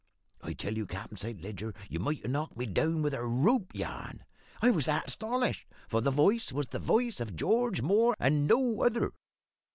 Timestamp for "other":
8.81-9.13